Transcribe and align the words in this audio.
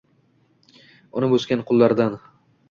Unib-o‘sgan 1.21 1.63
qullardan 1.69 2.19